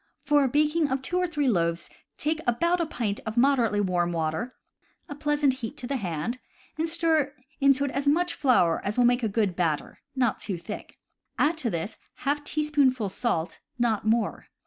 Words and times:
For 0.23 0.43
a 0.43 0.47
baking 0.49 0.89
of 0.89 1.03
two 1.03 1.19
or 1.19 1.27
three 1.27 1.47
loaves 1.47 1.87
take 2.17 2.39
about 2.47 2.81
a 2.81 2.87
pint 2.87 3.19
of 3.23 3.37
moderately 3.37 3.79
warm 3.79 4.11
water 4.13 4.55
(a 5.07 5.13
pleasant 5.13 5.53
heat 5.61 5.77
to 5.77 5.85
the 5.85 5.97
hand) 5.97 6.39
and 6.75 6.89
stir 6.89 7.35
into 7.59 7.85
it 7.85 7.91
as 7.91 8.07
much 8.07 8.33
flour 8.33 8.81
as 8.83 8.97
will 8.97 9.05
make 9.05 9.21
a 9.21 9.27
good 9.29 9.55
batter, 9.55 9.99
not 10.15 10.39
too 10.39 10.57
thick. 10.57 10.97
Add 11.37 11.55
to 11.59 11.69
this 11.69 11.97
^ 12.21 12.43
teaspoonful 12.43 13.09
salt, 13.09 13.59
not 13.77 14.03
more. 14.03 14.47